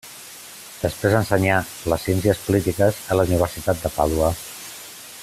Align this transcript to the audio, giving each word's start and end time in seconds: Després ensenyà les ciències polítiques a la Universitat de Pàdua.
Després 0.85 1.17
ensenyà 1.17 1.59
les 1.93 2.07
ciències 2.09 2.41
polítiques 2.47 3.03
a 3.17 3.21
la 3.21 3.29
Universitat 3.31 3.85
de 3.85 3.93
Pàdua. 3.99 4.35